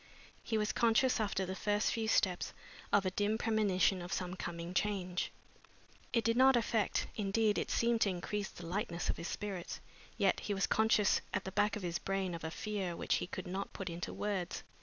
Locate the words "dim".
3.11-3.37